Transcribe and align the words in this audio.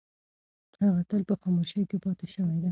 هغه 0.83 1.01
تل 1.09 1.21
په 1.29 1.35
خاموشۍ 1.41 1.81
کې 1.89 1.97
پاتې 2.03 2.25
شوې 2.33 2.57
ده. 2.63 2.69